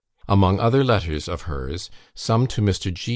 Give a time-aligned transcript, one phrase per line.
[0.27, 2.91] Among other letters of hers, some to Mr.
[2.91, 3.09] G.